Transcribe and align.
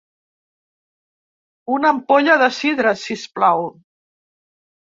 Una 1.75 1.93
ampolla 1.97 2.39
de 2.45 2.49
sidra, 2.61 2.97
sisplau. 3.05 3.63